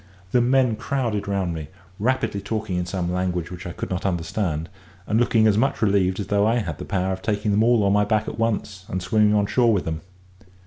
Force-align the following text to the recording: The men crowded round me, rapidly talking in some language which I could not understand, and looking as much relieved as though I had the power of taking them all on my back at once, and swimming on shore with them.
The 0.31 0.41
men 0.41 0.77
crowded 0.77 1.27
round 1.27 1.53
me, 1.53 1.67
rapidly 1.99 2.41
talking 2.41 2.75
in 2.77 2.87
some 2.87 3.13
language 3.13 3.51
which 3.51 3.67
I 3.67 3.71
could 3.71 3.91
not 3.91 4.03
understand, 4.03 4.67
and 5.05 5.19
looking 5.19 5.45
as 5.45 5.59
much 5.59 5.79
relieved 5.79 6.19
as 6.19 6.25
though 6.25 6.47
I 6.47 6.55
had 6.55 6.79
the 6.79 6.85
power 6.85 7.13
of 7.13 7.21
taking 7.21 7.51
them 7.51 7.61
all 7.63 7.83
on 7.83 7.93
my 7.93 8.03
back 8.05 8.27
at 8.27 8.39
once, 8.39 8.83
and 8.87 8.99
swimming 8.99 9.35
on 9.35 9.45
shore 9.45 9.71
with 9.71 9.85
them. 9.85 10.01